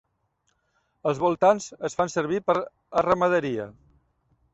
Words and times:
Els 1.11 1.19
voltants 1.23 1.67
es 1.89 1.97
fan 1.99 2.11
servir 2.13 2.39
per 2.47 2.55
a 3.01 3.05
ramaderia. 3.07 3.69